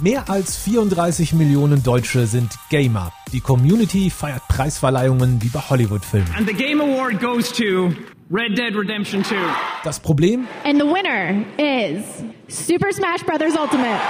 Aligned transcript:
Mehr 0.00 0.30
als 0.30 0.56
34 0.56 1.32
Millionen 1.32 1.82
Deutsche 1.82 2.26
sind 2.26 2.52
Gamer. 2.70 3.12
Die 3.32 3.40
Community 3.40 4.10
feiert 4.10 4.46
Preisverleihungen 4.46 5.42
wie 5.42 5.48
bei 5.48 5.58
Hollywood-Filmen. 5.58 6.28
And 6.36 6.46
the 6.46 6.54
Game 6.54 6.80
Award 6.80 7.20
goes 7.20 7.50
to 7.52 7.92
Red 8.30 8.56
Dead 8.56 8.76
Redemption 8.76 9.24
2. 9.24 9.34
Das 9.82 9.98
Problem? 9.98 10.46
And 10.64 10.80
the 10.80 10.86
winner 10.86 11.44
is 11.58 12.04
Super 12.50 12.90
Smash 12.94 13.26
Bros. 13.26 13.58
Ultimate. 13.60 14.00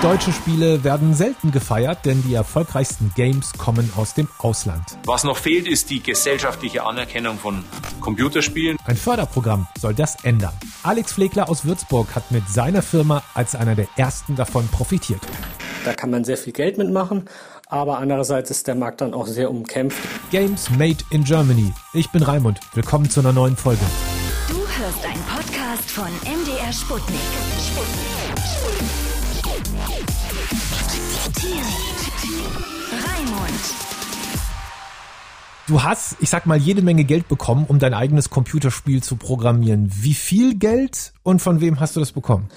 Deutsche 0.00 0.30
Spiele 0.30 0.84
werden 0.84 1.12
selten 1.12 1.50
gefeiert, 1.50 2.06
denn 2.06 2.22
die 2.22 2.34
erfolgreichsten 2.34 3.10
Games 3.16 3.52
kommen 3.54 3.92
aus 3.96 4.14
dem 4.14 4.28
Ausland. 4.38 4.84
Was 5.04 5.24
noch 5.24 5.36
fehlt, 5.36 5.66
ist 5.66 5.90
die 5.90 6.00
gesellschaftliche 6.00 6.84
Anerkennung 6.84 7.36
von 7.36 7.64
Computerspielen. 8.00 8.76
Ein 8.84 8.96
Förderprogramm 8.96 9.66
soll 9.76 9.92
das 9.92 10.22
ändern. 10.22 10.52
Alex 10.84 11.14
Flegler 11.14 11.48
aus 11.48 11.64
Würzburg 11.64 12.14
hat 12.14 12.30
mit 12.30 12.48
seiner 12.48 12.82
Firma 12.82 13.24
als 13.34 13.56
einer 13.56 13.74
der 13.74 13.88
ersten 13.96 14.36
davon 14.36 14.68
profitiert. 14.68 15.22
Da 15.84 15.92
kann 15.92 16.10
man 16.10 16.22
sehr 16.22 16.36
viel 16.36 16.52
Geld 16.52 16.78
mitmachen, 16.78 17.24
aber 17.66 17.98
andererseits 17.98 18.52
ist 18.52 18.68
der 18.68 18.76
Markt 18.76 19.00
dann 19.00 19.14
auch 19.14 19.26
sehr 19.26 19.50
umkämpft. 19.50 19.98
Games 20.30 20.70
Made 20.70 21.02
in 21.10 21.24
Germany. 21.24 21.72
Ich 21.92 22.08
bin 22.10 22.22
Raimund. 22.22 22.60
Willkommen 22.72 23.10
zu 23.10 23.18
einer 23.18 23.32
neuen 23.32 23.56
Folge. 23.56 23.82
Du 24.48 24.58
hörst 24.58 25.04
einen 25.04 25.22
Podcast 25.24 25.39
von 25.90 26.04
MDR 26.04 26.72
Sputnik. 26.72 27.18
Raimund. 32.92 33.50
Du 35.66 35.82
hast, 35.82 36.16
ich 36.20 36.30
sag 36.30 36.46
mal, 36.46 36.58
jede 36.58 36.82
Menge 36.82 37.02
Geld 37.02 37.26
bekommen, 37.26 37.64
um 37.66 37.80
dein 37.80 37.92
eigenes 37.92 38.30
Computerspiel 38.30 39.02
zu 39.02 39.16
programmieren. 39.16 39.90
Wie 39.92 40.14
viel 40.14 40.54
Geld 40.54 41.12
und 41.24 41.42
von 41.42 41.60
wem 41.60 41.80
hast 41.80 41.96
du 41.96 42.00
das 42.00 42.12
bekommen? 42.12 42.48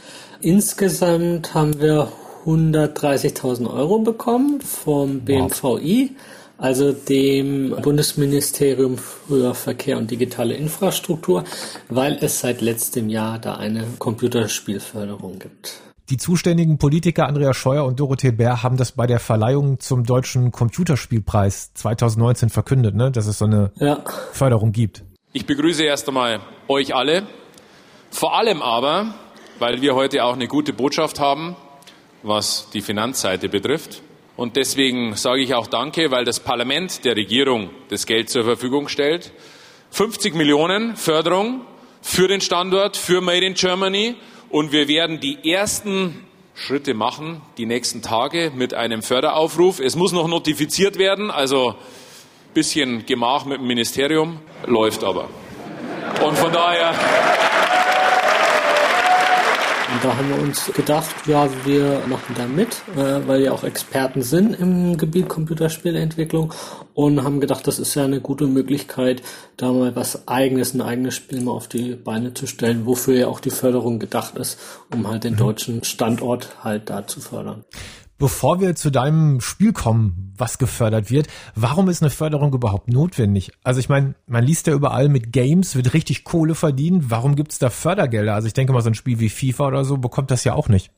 Insgesamt 0.41 1.55
haben 1.55 1.81
wir 1.81 2.09
130.000 2.45 3.67
Euro 3.67 3.99
bekommen 3.99 4.61
vom 4.61 5.21
BMVI, 5.21 6.15
also 6.57 6.91
dem 6.91 7.75
Bundesministerium 7.81 8.97
für 8.97 9.53
Verkehr 9.53 9.97
und 9.97 10.11
digitale 10.11 10.53
Infrastruktur, 10.55 11.43
weil 11.89 12.17
es 12.21 12.39
seit 12.39 12.61
letztem 12.61 13.09
Jahr 13.09 13.39
da 13.39 13.55
eine 13.55 13.85
Computerspielförderung 13.99 15.39
gibt. 15.39 15.81
Die 16.09 16.17
zuständigen 16.17 16.77
Politiker 16.77 17.27
Andrea 17.27 17.53
Scheuer 17.53 17.85
und 17.85 17.99
Dorothee 17.99 18.31
Bär 18.31 18.61
haben 18.61 18.75
das 18.75 18.91
bei 18.91 19.07
der 19.07 19.19
Verleihung 19.19 19.79
zum 19.79 20.03
Deutschen 20.03 20.51
Computerspielpreis 20.51 21.73
2019 21.73 22.49
verkündet, 22.49 22.93
ne? 22.93 23.09
dass 23.09 23.25
es 23.25 23.37
so 23.37 23.45
eine 23.45 23.71
ja. 23.77 24.03
Förderung 24.33 24.73
gibt. 24.73 25.03
Ich 25.31 25.45
begrüße 25.45 25.83
erst 25.83 26.07
einmal 26.09 26.41
euch 26.67 26.93
alle, 26.93 27.23
vor 28.11 28.37
allem 28.37 28.61
aber, 28.61 29.15
weil 29.59 29.81
wir 29.81 29.95
heute 29.95 30.23
auch 30.25 30.33
eine 30.33 30.47
gute 30.47 30.73
Botschaft 30.73 31.19
haben, 31.19 31.55
was 32.21 32.67
die 32.73 32.81
Finanzseite 32.81 33.49
betrifft. 33.49 34.01
Und 34.35 34.55
deswegen 34.55 35.15
sage 35.15 35.41
ich 35.41 35.53
auch 35.53 35.67
Danke, 35.67 36.09
weil 36.09 36.25
das 36.25 36.39
Parlament 36.39 37.05
der 37.05 37.15
Regierung 37.15 37.69
das 37.89 38.05
Geld 38.05 38.29
zur 38.29 38.43
Verfügung 38.43 38.87
stellt. 38.87 39.31
50 39.91 40.33
Millionen 40.33 40.95
Förderung 40.95 41.61
für 42.01 42.27
den 42.27 42.41
Standort, 42.41 42.97
für 42.97 43.21
Made 43.21 43.45
in 43.45 43.53
Germany. 43.53 44.15
Und 44.49 44.71
wir 44.71 44.87
werden 44.87 45.19
die 45.19 45.51
ersten 45.51 46.25
Schritte 46.55 46.93
machen, 46.93 47.41
die 47.57 47.65
nächsten 47.65 48.01
Tage 48.01 48.51
mit 48.55 48.73
einem 48.73 49.01
Förderaufruf. 49.03 49.79
Es 49.79 49.95
muss 49.95 50.11
noch 50.11 50.27
notifiziert 50.27 50.97
werden, 50.97 51.29
also 51.31 51.75
bisschen 52.53 53.05
Gemach 53.05 53.45
mit 53.45 53.59
dem 53.59 53.67
Ministerium, 53.67 54.39
läuft 54.65 55.03
aber. 55.03 55.27
Und 56.23 56.37
von 56.37 56.51
daher 56.51 56.93
und 59.93 60.03
da 60.03 60.17
haben 60.17 60.27
wir 60.29 60.41
uns 60.41 60.71
gedacht, 60.73 61.15
ja, 61.27 61.47
wir 61.65 62.01
machen 62.07 62.33
da 62.35 62.47
mit, 62.47 62.81
äh, 62.95 63.27
weil 63.27 63.41
wir 63.41 63.53
auch 63.53 63.63
Experten 63.63 64.23
sind 64.23 64.59
im 64.59 64.97
Gebiet 64.97 65.29
Computerspielentwicklung 65.29 66.51
und 66.95 67.23
haben 67.23 67.39
gedacht, 67.39 67.67
das 67.67 67.77
ist 67.77 67.93
ja 67.93 68.03
eine 68.03 68.19
gute 68.19 68.47
Möglichkeit, 68.47 69.21
da 69.55 69.71
mal 69.71 69.95
was 69.95 70.27
eigenes, 70.27 70.73
ein 70.73 70.81
eigenes 70.81 71.13
Spiel 71.13 71.41
mal 71.41 71.51
auf 71.51 71.67
die 71.67 71.93
Beine 71.93 72.33
zu 72.33 72.47
stellen, 72.47 72.87
wofür 72.87 73.15
ja 73.15 73.27
auch 73.27 73.39
die 73.39 73.51
Förderung 73.51 73.99
gedacht 73.99 74.35
ist, 74.35 74.59
um 74.91 75.07
halt 75.07 75.25
den 75.25 75.33
mhm. 75.33 75.37
deutschen 75.37 75.83
Standort 75.83 76.63
halt 76.63 76.89
da 76.89 77.05
zu 77.05 77.19
fördern. 77.19 77.63
Bevor 78.23 78.61
wir 78.61 78.73
zu 78.73 78.89
deinem 78.89 79.41
Spiel 79.41 79.73
kommen, 79.73 80.33
was 80.37 80.57
gefördert 80.57 81.11
wird, 81.11 81.27
warum 81.55 81.89
ist 81.89 82.01
eine 82.01 82.09
Förderung 82.09 82.53
überhaupt 82.53 82.87
notwendig? 82.87 83.51
Also 83.65 83.81
ich 83.81 83.89
meine, 83.89 84.15
man 84.27 84.45
liest 84.45 84.65
ja 84.65 84.73
überall 84.73 85.09
mit 85.09 85.33
Games, 85.33 85.75
wird 85.75 85.93
richtig 85.93 86.23
Kohle 86.23 86.55
verdient. 86.55 87.11
Warum 87.11 87.35
gibt 87.35 87.51
es 87.51 87.59
da 87.59 87.69
Fördergelder? 87.69 88.33
Also 88.33 88.47
ich 88.47 88.53
denke 88.53 88.71
mal, 88.71 88.79
so 88.79 88.89
ein 88.89 88.95
Spiel 88.95 89.19
wie 89.19 89.27
FIFA 89.27 89.67
oder 89.67 89.83
so 89.83 89.97
bekommt 89.97 90.31
das 90.31 90.45
ja 90.45 90.53
auch 90.53 90.69
nicht. 90.69 90.89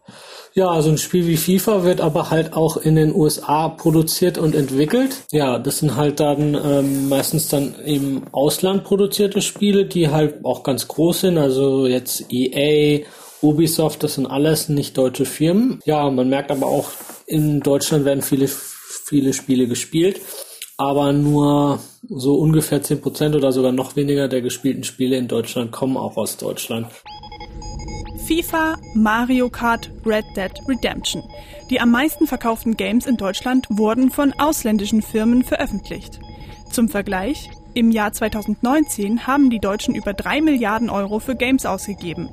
Ja, 0.53 0.68
also 0.68 0.91
ein 0.91 1.00
Spiel 1.00 1.25
wie 1.25 1.35
FIFA 1.35 1.84
wird 1.84 2.00
aber 2.00 2.30
halt 2.30 2.53
auch 2.53 2.78
in 2.78 2.96
den 2.96 3.12
USA 3.12 3.69
produziert 3.69 4.38
und 4.38 4.53
entwickelt. 4.53 5.24
Ja, 5.31 5.58
das 5.58 5.80
sind 5.80 5.96
halt 5.96 6.19
dann 6.19 6.53
ähm, 6.53 7.09
meistens 7.09 7.47
dann 7.47 7.74
im 7.85 8.22
Ausland 8.34 8.84
produzierte 8.84 9.41
Spiele, 9.41 9.88
die 9.88 10.09
halt 10.09 10.46
auch 10.46 10.62
ganz 10.62 10.88
groß 10.88 11.22
sind. 11.22 11.40
Also 11.40 11.88
jetzt 11.88 12.31
EA, 12.31 13.03
Ubisoft, 13.41 14.03
das 14.03 14.16
sind 14.16 14.25
alles 14.25 14.69
nicht 14.69 14.97
deutsche 14.97 15.25
Firmen. 15.25 15.80
Ja, 15.85 16.09
man 16.09 16.30
merkt 16.30 16.52
aber 16.52 16.68
auch, 16.68 16.90
in 17.28 17.62
Deutschland 17.62 18.06
werden 18.06 18.22
viele, 18.22 18.47
viele 18.47 19.34
Spiele 19.34 19.68
gespielt, 19.68 20.22
aber 20.78 21.13
nur 21.13 21.80
so 22.08 22.36
ungefähr 22.36 22.84
10% 22.84 23.36
oder 23.36 23.52
sogar 23.52 23.72
noch 23.72 23.96
weniger 23.96 24.28
der 24.28 24.41
gespielten 24.41 24.84
Spiele 24.84 25.18
in 25.18 25.28
Deutschland 25.28 25.72
kommen 25.72 25.97
auch 25.97 26.18
aus 26.18 26.38
Deutschland. 26.38 26.88
FIFA, 28.28 28.75
Mario 28.96 29.50
Kart, 29.50 29.91
Red 30.06 30.25
Dead 30.35 30.52
Redemption. 30.68 31.24
Die 31.69 31.80
am 31.80 31.91
meisten 31.91 32.28
verkauften 32.28 32.75
Games 32.75 33.06
in 33.06 33.18
Deutschland 33.18 33.68
wurden 33.69 34.09
von 34.09 34.34
ausländischen 34.34 35.02
Firmen 35.02 35.44
veröffentlicht. 35.44 36.19
Zum 36.72 36.90
Vergleich, 36.90 37.50
im 37.75 37.91
Jahr 37.91 38.14
2019 38.14 39.28
haben 39.28 39.50
die 39.50 39.59
Deutschen 39.59 39.96
über 39.96 40.14
3 40.14 40.41
Milliarden 40.41 40.90
Euro 40.90 41.19
für 41.19 41.35
Games 41.35 41.66
ausgegeben. 41.66 42.30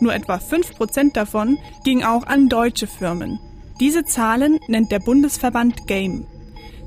Nur 0.00 0.14
etwa 0.14 0.36
5% 0.36 1.12
davon 1.12 1.58
ging 1.84 2.02
auch 2.04 2.26
an 2.26 2.48
deutsche 2.48 2.86
Firmen. 2.86 3.38
Diese 3.80 4.04
Zahlen 4.04 4.60
nennt 4.68 4.92
der 4.92 5.00
Bundesverband 5.00 5.86
Game. 5.86 6.26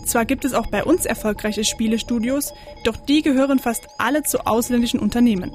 Zwar 0.05 0.23
gibt 0.23 0.45
es 0.45 0.53
auch 0.53 0.67
bei 0.67 0.85
uns 0.85 1.05
erfolgreiche 1.05 1.65
Spielestudios, 1.65 2.53
doch 2.85 2.95
die 2.95 3.21
gehören 3.21 3.59
fast 3.59 3.87
alle 3.97 4.23
zu 4.23 4.45
ausländischen 4.47 5.01
Unternehmen. 5.01 5.51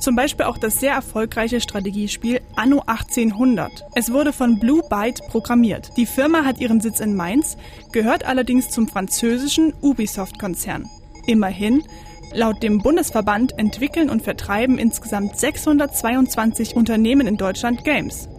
Zum 0.00 0.16
Beispiel 0.16 0.46
auch 0.46 0.56
das 0.56 0.80
sehr 0.80 0.94
erfolgreiche 0.94 1.60
Strategiespiel 1.60 2.40
Anno 2.56 2.82
1800. 2.86 3.84
Es 3.94 4.10
wurde 4.10 4.32
von 4.32 4.58
Blue 4.58 4.82
Byte 4.88 5.20
programmiert. 5.28 5.90
Die 5.98 6.06
Firma 6.06 6.46
hat 6.46 6.58
ihren 6.58 6.80
Sitz 6.80 7.00
in 7.00 7.14
Mainz, 7.14 7.58
gehört 7.92 8.24
allerdings 8.24 8.70
zum 8.70 8.88
französischen 8.88 9.74
Ubisoft-Konzern. 9.82 10.88
Immerhin, 11.26 11.82
laut 12.32 12.62
dem 12.62 12.78
Bundesverband 12.78 13.58
entwickeln 13.58 14.08
und 14.08 14.22
vertreiben 14.22 14.78
insgesamt 14.78 15.38
622 15.38 16.74
Unternehmen 16.74 17.26
in 17.26 17.36
Deutschland 17.36 17.84
Games. 17.84 18.30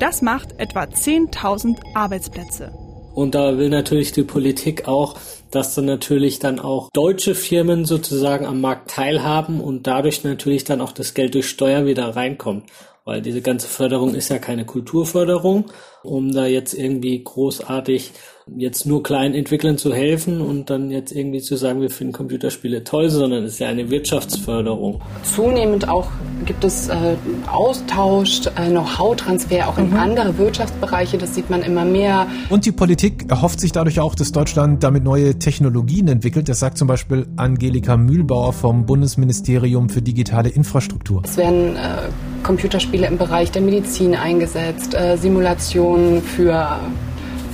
Das 0.00 0.22
macht 0.22 0.60
etwa 0.60 0.82
10.000 0.82 1.78
Arbeitsplätze. 1.94 2.72
Und 3.14 3.34
da 3.34 3.58
will 3.58 3.68
natürlich 3.68 4.12
die 4.12 4.22
Politik 4.22 4.86
auch, 4.86 5.16
dass 5.50 5.74
dann 5.74 5.86
natürlich 5.86 6.38
dann 6.38 6.60
auch 6.60 6.88
deutsche 6.92 7.34
Firmen 7.34 7.84
sozusagen 7.84 8.46
am 8.46 8.60
Markt 8.60 8.92
teilhaben 8.92 9.60
und 9.60 9.88
dadurch 9.88 10.22
natürlich 10.22 10.62
dann 10.62 10.80
auch 10.80 10.92
das 10.92 11.14
Geld 11.14 11.34
durch 11.34 11.48
Steuer 11.48 11.84
wieder 11.84 12.14
reinkommt. 12.14 12.70
Weil 13.04 13.22
diese 13.22 13.42
ganze 13.42 13.66
Förderung 13.66 14.14
ist 14.14 14.28
ja 14.28 14.38
keine 14.38 14.66
Kulturförderung, 14.66 15.64
um 16.04 16.30
da 16.30 16.46
jetzt 16.46 16.74
irgendwie 16.74 17.24
großartig 17.24 18.12
jetzt 18.56 18.86
nur 18.86 19.02
kleinen 19.02 19.34
Entwicklern 19.34 19.78
zu 19.78 19.92
helfen 19.92 20.40
und 20.40 20.70
dann 20.70 20.90
jetzt 20.90 21.12
irgendwie 21.12 21.40
zu 21.40 21.56
sagen, 21.56 21.80
wir 21.80 21.90
finden 21.90 22.12
Computerspiele 22.12 22.84
toll, 22.84 23.10
sondern 23.10 23.44
es 23.44 23.54
ist 23.54 23.58
ja 23.60 23.68
eine 23.68 23.90
Wirtschaftsförderung. 23.90 25.00
Zunehmend 25.22 25.88
auch 25.88 26.08
gibt 26.44 26.64
es 26.64 26.88
äh, 26.88 27.16
Austausch, 27.50 28.40
äh, 28.56 28.68
Know-how-Transfer 28.70 29.68
auch 29.68 29.78
in 29.78 29.90
mhm. 29.90 29.96
andere 29.96 30.38
Wirtschaftsbereiche, 30.38 31.18
das 31.18 31.34
sieht 31.34 31.50
man 31.50 31.62
immer 31.62 31.84
mehr. 31.84 32.26
Und 32.48 32.66
die 32.66 32.72
Politik 32.72 33.26
erhofft 33.30 33.60
sich 33.60 33.72
dadurch 33.72 34.00
auch, 34.00 34.14
dass 34.14 34.32
Deutschland 34.32 34.82
damit 34.82 35.04
neue 35.04 35.38
Technologien 35.38 36.08
entwickelt. 36.08 36.48
Das 36.48 36.60
sagt 36.60 36.78
zum 36.78 36.88
Beispiel 36.88 37.26
Angelika 37.36 37.96
Mühlbauer 37.96 38.52
vom 38.52 38.86
Bundesministerium 38.86 39.88
für 39.88 40.02
digitale 40.02 40.48
Infrastruktur. 40.48 41.22
Es 41.24 41.36
werden 41.36 41.76
äh, 41.76 42.08
Computerspiele 42.42 43.06
im 43.06 43.18
Bereich 43.18 43.50
der 43.50 43.62
Medizin 43.62 44.14
eingesetzt, 44.14 44.94
äh, 44.94 45.16
Simulationen 45.16 46.22
für 46.22 46.78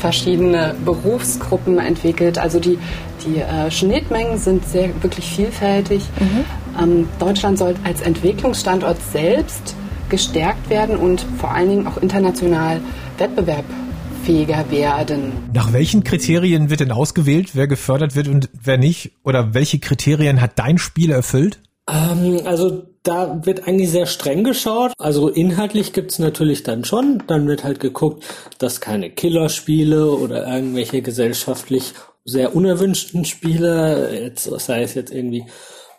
verschiedene 0.05 0.75
Berufsgruppen 0.85 1.79
entwickelt. 1.79 2.37
Also 2.37 2.61
die, 2.61 2.79
die 3.25 3.39
äh, 3.39 3.71
Schnittmengen 3.71 4.37
sind 4.37 4.63
sehr 4.69 4.91
wirklich 5.03 5.25
vielfältig. 5.25 6.03
Mhm. 6.21 6.45
Ähm, 6.79 7.09
Deutschland 7.19 7.57
soll 7.57 7.75
als 7.85 8.03
Entwicklungsstandort 8.03 8.99
selbst 9.01 9.75
gestärkt 10.11 10.69
werden 10.69 10.99
und 10.99 11.25
vor 11.39 11.53
allen 11.53 11.71
Dingen 11.71 11.87
auch 11.87 11.97
international 11.97 12.83
wettbewerbsfähiger 13.17 14.71
werden. 14.71 15.33
Nach 15.55 15.73
welchen 15.73 16.05
Kriterien 16.05 16.69
wird 16.69 16.81
denn 16.81 16.93
ausgewählt, 16.93 17.53
wer 17.55 17.67
gefördert 17.67 18.15
wird 18.15 18.29
und 18.29 18.51
wer 18.63 18.77
nicht? 18.77 19.13
Oder 19.25 19.55
welche 19.55 19.79
Kriterien 19.79 20.43
hat 20.43 20.59
dein 20.59 20.77
Spiel 20.77 21.13
erfüllt? 21.13 21.61
Ähm, 21.89 22.41
also 22.45 22.85
da 23.03 23.45
wird 23.45 23.69
eigentlich 23.69 23.91
sehr 23.91 24.07
streng 24.07 24.45
geschaut. 24.45 24.93
Also 24.99 25.29
inhaltlich 25.29 25.93
gibt's 25.93 26.19
natürlich 26.19 26.63
dann 26.63 26.85
schon. 26.85 27.23
Dann 27.27 27.47
wird 27.47 27.65
halt 27.65 27.81
geguckt, 27.81 28.25
dass 28.59 28.81
keine 28.81 29.11
Killerspiele 29.11 30.11
oder 30.11 30.47
irgendwelche 30.47 31.03
gesellschaftlich 31.03 31.93
sehr 32.25 32.57
unerwünschten 32.57 33.25
Spiele, 33.27 34.19
jetzt, 34.19 34.45
sei 34.45 34.83
es 34.83 34.95
jetzt 34.95 35.13
irgendwie 35.13 35.45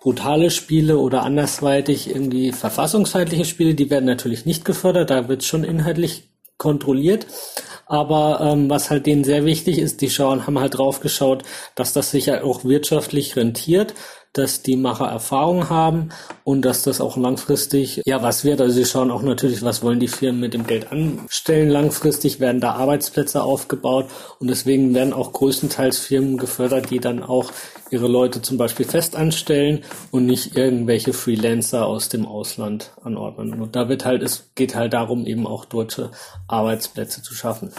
brutale 0.01 0.51
Spiele 0.51 0.97
oder 0.97 1.23
andersweitig 1.23 2.09
irgendwie 2.09 2.51
verfassungsfeindliche 2.51 3.45
Spiele, 3.45 3.75
die 3.75 3.89
werden 3.89 4.05
natürlich 4.05 4.45
nicht 4.45 4.65
gefördert. 4.65 5.09
Da 5.11 5.27
wird 5.27 5.43
schon 5.43 5.63
inhaltlich 5.63 6.29
kontrolliert. 6.57 7.27
Aber 7.87 8.39
ähm, 8.41 8.69
was 8.69 8.89
halt 8.89 9.05
denen 9.05 9.23
sehr 9.23 9.45
wichtig 9.45 9.77
ist, 9.77 10.01
die 10.01 10.09
schauen, 10.09 10.47
haben 10.47 10.59
halt 10.59 10.77
drauf 10.77 11.01
geschaut, 11.01 11.43
dass 11.75 11.93
das 11.93 12.09
sich 12.09 12.27
ja 12.27 12.43
auch 12.43 12.63
wirtschaftlich 12.65 13.35
rentiert, 13.35 13.93
dass 14.37 14.61
die 14.61 14.75
Macher 14.75 15.07
Erfahrung 15.07 15.69
haben 15.69 16.09
und 16.43 16.63
dass 16.63 16.83
das 16.83 17.01
auch 17.01 17.17
langfristig 17.17 18.01
ja 18.05 18.21
was 18.21 18.43
wird. 18.43 18.61
Also 18.61 18.75
sie 18.75 18.85
schauen 18.85 19.11
auch 19.11 19.21
natürlich, 19.21 19.61
was 19.63 19.81
wollen 19.81 19.99
die 19.99 20.07
Firmen 20.07 20.41
mit 20.41 20.53
dem 20.53 20.67
Geld 20.67 20.91
anstellen. 20.91 21.69
Langfristig 21.69 22.39
werden 22.39 22.61
da 22.61 22.73
Arbeitsplätze 22.73 23.43
aufgebaut 23.43 24.07
und 24.39 24.49
deswegen 24.49 24.93
werden 24.93 25.13
auch 25.13 25.31
größtenteils 25.31 25.99
Firmen 25.99 26.37
gefördert, 26.37 26.89
die 26.89 26.99
dann 26.99 27.23
auch 27.23 27.51
ihre 27.91 28.07
Leute 28.07 28.41
zum 28.41 28.57
Beispiel 28.57 28.85
fest 28.85 29.15
anstellen 29.15 29.83
und 30.11 30.25
nicht 30.25 30.57
irgendwelche 30.57 31.13
Freelancer 31.13 31.85
aus 31.85 32.09
dem 32.09 32.25
Ausland 32.25 32.91
anordnen. 33.03 33.61
Und 33.61 33.75
da 33.75 33.87
wird 33.87 34.05
halt, 34.05 34.21
es 34.21 34.49
geht 34.55 34.75
halt 34.75 34.93
darum, 34.93 35.25
eben 35.25 35.47
auch 35.47 35.65
deutsche 35.65 36.11
Arbeitsplätze 36.47 37.21
zu 37.21 37.33
schaffen. 37.33 37.71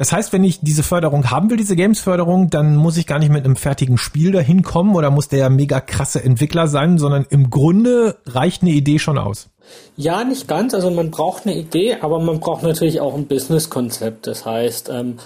Das 0.00 0.12
heißt, 0.12 0.32
wenn 0.32 0.44
ich 0.44 0.60
diese 0.62 0.82
Förderung 0.82 1.30
haben 1.30 1.50
will, 1.50 1.58
diese 1.58 1.76
Games-Förderung, 1.76 2.48
dann 2.48 2.74
muss 2.74 2.96
ich 2.96 3.06
gar 3.06 3.18
nicht 3.18 3.30
mit 3.30 3.44
einem 3.44 3.54
fertigen 3.54 3.98
Spiel 3.98 4.32
dahin 4.32 4.62
kommen 4.62 4.96
oder 4.96 5.10
muss 5.10 5.28
der 5.28 5.50
mega 5.50 5.78
krasse 5.78 6.24
Entwickler 6.24 6.68
sein, 6.68 6.96
sondern 6.96 7.26
im 7.28 7.50
Grunde 7.50 8.16
reicht 8.24 8.62
eine 8.62 8.70
Idee 8.70 8.98
schon 8.98 9.18
aus. 9.18 9.50
Ja, 9.98 10.24
nicht 10.24 10.48
ganz. 10.48 10.72
Also 10.72 10.90
man 10.90 11.10
braucht 11.10 11.44
eine 11.44 11.54
Idee, 11.54 11.98
aber 12.00 12.18
man 12.18 12.40
braucht 12.40 12.62
natürlich 12.62 12.98
auch 13.02 13.14
ein 13.14 13.26
Business-Konzept. 13.26 14.26
Das 14.26 14.46
heißt, 14.46 14.88
ähm, 14.88 15.18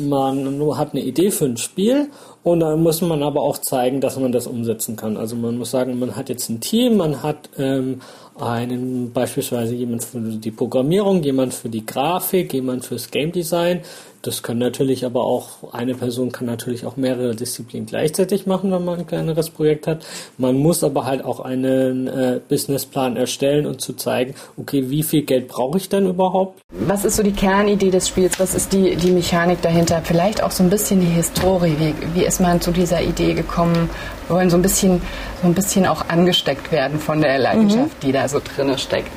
man 0.00 0.76
hat 0.76 0.92
eine 0.92 1.04
Idee 1.04 1.30
für 1.30 1.44
ein 1.44 1.56
Spiel 1.56 2.08
und 2.42 2.60
dann 2.60 2.82
muss 2.82 3.02
man 3.02 3.22
aber 3.22 3.42
auch 3.42 3.58
zeigen, 3.58 4.00
dass 4.00 4.18
man 4.18 4.32
das 4.32 4.48
umsetzen 4.48 4.96
kann. 4.96 5.16
Also 5.16 5.36
man 5.36 5.56
muss 5.56 5.70
sagen, 5.70 6.00
man 6.00 6.16
hat 6.16 6.28
jetzt 6.28 6.48
ein 6.48 6.60
Team, 6.60 6.96
man 6.96 7.22
hat 7.22 7.48
ähm, 7.58 8.00
einen 8.38 9.12
beispielsweise 9.12 9.74
jemand 9.74 10.04
für 10.04 10.18
die 10.18 10.50
Programmierung, 10.50 11.22
jemand 11.22 11.54
für 11.54 11.68
die 11.68 11.86
Grafik, 11.86 12.52
jemand 12.52 12.84
fürs 12.84 13.10
Game 13.10 13.32
Design. 13.32 13.82
Das 14.26 14.42
kann 14.42 14.58
natürlich 14.58 15.04
aber 15.04 15.22
auch, 15.22 15.72
eine 15.72 15.94
Person 15.94 16.32
kann 16.32 16.46
natürlich 16.46 16.84
auch 16.84 16.96
mehrere 16.96 17.36
Disziplinen 17.36 17.86
gleichzeitig 17.86 18.44
machen, 18.44 18.72
wenn 18.72 18.84
man 18.84 18.98
ein 18.98 19.06
kleineres 19.06 19.50
Projekt 19.50 19.86
hat. 19.86 20.04
Man 20.36 20.56
muss 20.56 20.82
aber 20.82 21.04
halt 21.04 21.24
auch 21.24 21.38
einen 21.38 22.08
äh, 22.08 22.40
Businessplan 22.48 23.16
erstellen 23.16 23.66
und 23.66 23.80
zu 23.80 23.92
zeigen, 23.92 24.34
okay, 24.56 24.90
wie 24.90 25.04
viel 25.04 25.22
Geld 25.22 25.46
brauche 25.46 25.78
ich 25.78 25.88
denn 25.88 26.08
überhaupt? 26.08 26.60
Was 26.70 27.04
ist 27.04 27.14
so 27.14 27.22
die 27.22 27.30
Kernidee 27.30 27.92
des 27.92 28.08
Spiels? 28.08 28.40
Was 28.40 28.56
ist 28.56 28.72
die, 28.72 28.96
die 28.96 29.12
Mechanik 29.12 29.62
dahinter? 29.62 30.00
Vielleicht 30.02 30.42
auch 30.42 30.50
so 30.50 30.64
ein 30.64 30.70
bisschen 30.70 30.98
die 30.98 31.06
Historie. 31.06 31.76
Wie, 31.78 31.94
wie 32.14 32.24
ist 32.24 32.40
man 32.40 32.60
zu 32.60 32.72
dieser 32.72 33.00
Idee 33.00 33.32
gekommen? 33.34 33.88
Wir 34.26 34.34
wollen 34.34 34.50
so 34.50 34.56
ein 34.56 34.62
bisschen, 34.62 35.00
so 35.40 35.46
ein 35.46 35.54
bisschen 35.54 35.86
auch 35.86 36.08
angesteckt 36.08 36.72
werden 36.72 36.98
von 36.98 37.20
der 37.20 37.38
Leidenschaft, 37.38 38.02
mhm. 38.02 38.06
die 38.06 38.10
da 38.10 38.26
so 38.26 38.40
drinne 38.40 38.76
steckt. 38.76 39.12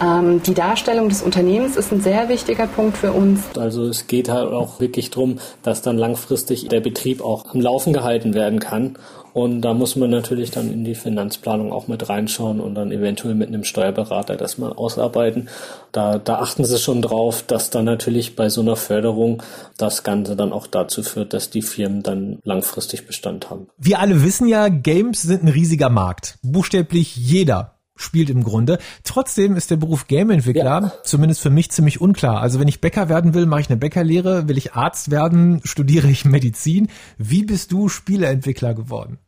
Ähm, 0.00 0.42
die 0.42 0.54
Darstellung 0.54 1.08
des 1.08 1.22
Unternehmens 1.22 1.76
ist 1.76 1.92
ein 1.92 2.00
sehr 2.00 2.28
wichtiger 2.28 2.66
Punkt 2.66 2.96
für 2.96 3.12
uns. 3.12 3.40
Also 3.56 3.84
es 3.84 4.06
geht 4.06 4.30
halt 4.30 4.52
auch 4.52 4.80
wirklich 4.80 5.10
darum, 5.10 5.38
dass 5.62 5.82
dann 5.82 5.98
langfristig 5.98 6.68
der 6.68 6.80
Betrieb 6.80 7.22
auch 7.22 7.54
am 7.54 7.60
Laufen 7.60 7.92
gehalten 7.92 8.34
werden 8.34 8.60
kann. 8.60 8.96
Und 9.32 9.60
da 9.60 9.74
muss 9.74 9.94
man 9.94 10.10
natürlich 10.10 10.50
dann 10.50 10.72
in 10.72 10.84
die 10.84 10.96
Finanzplanung 10.96 11.72
auch 11.72 11.86
mit 11.86 12.08
reinschauen 12.08 12.60
und 12.60 12.74
dann 12.74 12.90
eventuell 12.90 13.34
mit 13.34 13.48
einem 13.48 13.62
Steuerberater 13.62 14.36
das 14.36 14.58
mal 14.58 14.72
ausarbeiten. 14.72 15.48
Da, 15.92 16.18
da 16.18 16.40
achten 16.40 16.64
sie 16.64 16.78
schon 16.78 17.00
drauf, 17.00 17.44
dass 17.46 17.70
dann 17.70 17.84
natürlich 17.84 18.34
bei 18.34 18.48
so 18.48 18.60
einer 18.60 18.74
Förderung 18.74 19.42
das 19.76 20.02
Ganze 20.02 20.34
dann 20.34 20.52
auch 20.52 20.66
dazu 20.66 21.02
führt, 21.02 21.32
dass 21.32 21.50
die 21.50 21.62
Firmen 21.62 22.02
dann 22.02 22.38
langfristig 22.42 23.06
Bestand 23.06 23.50
haben. 23.50 23.68
Wir 23.78 24.00
alle 24.00 24.24
wissen 24.24 24.48
ja, 24.48 24.68
Games 24.68 25.22
sind 25.22 25.44
ein 25.44 25.48
riesiger 25.48 25.90
Markt. 25.90 26.38
Buchstäblich 26.42 27.14
jeder 27.16 27.79
spielt 28.00 28.30
im 28.30 28.44
Grunde. 28.44 28.78
Trotzdem 29.04 29.56
ist 29.56 29.70
der 29.70 29.76
Beruf 29.76 30.06
Game-Entwickler 30.06 30.62
ja. 30.64 30.92
zumindest 31.04 31.40
für 31.40 31.50
mich 31.50 31.70
ziemlich 31.70 32.00
unklar. 32.00 32.40
Also 32.40 32.60
wenn 32.60 32.68
ich 32.68 32.80
Bäcker 32.80 33.08
werden 33.08 33.34
will, 33.34 33.46
mache 33.46 33.62
ich 33.62 33.70
eine 33.70 33.78
Bäckerlehre. 33.78 34.48
Will 34.48 34.58
ich 34.58 34.74
Arzt 34.74 35.10
werden, 35.10 35.60
studiere 35.64 36.08
ich 36.08 36.24
Medizin. 36.24 36.88
Wie 37.18 37.44
bist 37.44 37.72
du 37.72 37.88
Spieleentwickler 37.88 38.74
geworden? 38.74 39.18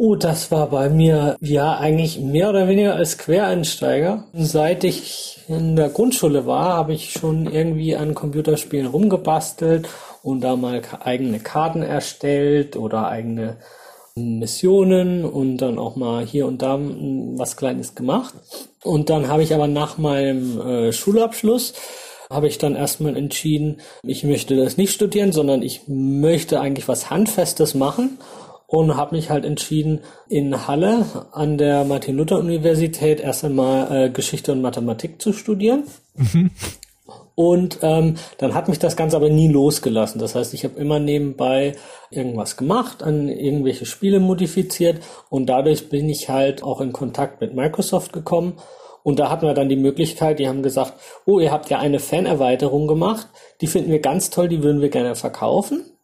Oh, 0.00 0.14
das 0.14 0.52
war 0.52 0.70
bei 0.70 0.90
mir 0.90 1.36
ja 1.40 1.76
eigentlich 1.76 2.20
mehr 2.20 2.50
oder 2.50 2.68
weniger 2.68 2.94
als 2.94 3.18
Quereinsteiger. 3.18 4.26
Seit 4.32 4.84
ich 4.84 5.40
in 5.48 5.74
der 5.74 5.88
Grundschule 5.88 6.46
war, 6.46 6.74
habe 6.74 6.92
ich 6.92 7.10
schon 7.10 7.50
irgendwie 7.50 7.96
an 7.96 8.14
Computerspielen 8.14 8.86
rumgebastelt 8.86 9.88
und 10.22 10.42
da 10.42 10.54
mal 10.54 10.82
eigene 11.00 11.40
Karten 11.40 11.82
erstellt 11.82 12.76
oder 12.76 13.08
eigene 13.08 13.56
Missionen 14.18 15.24
und 15.24 15.58
dann 15.58 15.78
auch 15.78 15.96
mal 15.96 16.24
hier 16.24 16.46
und 16.46 16.62
da 16.62 16.78
was 16.78 17.56
Kleines 17.56 17.94
gemacht. 17.94 18.34
Und 18.82 19.10
dann 19.10 19.28
habe 19.28 19.42
ich 19.42 19.54
aber 19.54 19.66
nach 19.66 19.98
meinem 19.98 20.60
äh, 20.60 20.92
Schulabschluss 20.92 21.74
habe 22.30 22.46
ich 22.46 22.58
dann 22.58 22.74
erstmal 22.74 23.16
entschieden, 23.16 23.80
ich 24.02 24.22
möchte 24.22 24.54
das 24.56 24.76
nicht 24.76 24.92
studieren, 24.92 25.32
sondern 25.32 25.62
ich 25.62 25.82
möchte 25.86 26.60
eigentlich 26.60 26.86
was 26.86 27.10
Handfestes 27.10 27.74
machen 27.74 28.18
und 28.66 28.96
habe 28.96 29.16
mich 29.16 29.30
halt 29.30 29.46
entschieden, 29.46 30.00
in 30.28 30.68
Halle 30.68 31.06
an 31.32 31.56
der 31.56 31.84
Martin-Luther-Universität 31.84 33.20
erst 33.20 33.44
einmal 33.44 33.90
äh, 33.90 34.10
Geschichte 34.10 34.52
und 34.52 34.60
Mathematik 34.60 35.22
zu 35.22 35.32
studieren. 35.32 35.84
Mhm. 36.16 36.50
Und 37.38 37.78
ähm, 37.82 38.16
dann 38.38 38.52
hat 38.52 38.66
mich 38.66 38.80
das 38.80 38.96
Ganze 38.96 39.14
aber 39.14 39.30
nie 39.30 39.46
losgelassen. 39.46 40.20
Das 40.20 40.34
heißt, 40.34 40.54
ich 40.54 40.64
habe 40.64 40.76
immer 40.76 40.98
nebenbei 40.98 41.76
irgendwas 42.10 42.56
gemacht, 42.56 43.04
an 43.04 43.28
irgendwelche 43.28 43.86
Spiele 43.86 44.18
modifiziert 44.18 45.04
und 45.30 45.46
dadurch 45.46 45.88
bin 45.88 46.08
ich 46.08 46.28
halt 46.28 46.64
auch 46.64 46.80
in 46.80 46.92
Kontakt 46.92 47.40
mit 47.40 47.54
Microsoft 47.54 48.12
gekommen. 48.12 48.54
Und 49.04 49.20
da 49.20 49.30
hatten 49.30 49.46
wir 49.46 49.54
dann 49.54 49.68
die 49.68 49.76
Möglichkeit, 49.76 50.40
die 50.40 50.48
haben 50.48 50.64
gesagt, 50.64 50.94
oh, 51.26 51.38
ihr 51.38 51.52
habt 51.52 51.70
ja 51.70 51.78
eine 51.78 52.00
Fan-Erweiterung 52.00 52.88
gemacht, 52.88 53.28
die 53.60 53.68
finden 53.68 53.92
wir 53.92 54.00
ganz 54.00 54.30
toll, 54.30 54.48
die 54.48 54.64
würden 54.64 54.80
wir 54.80 54.88
gerne 54.88 55.14
verkaufen. 55.14 55.97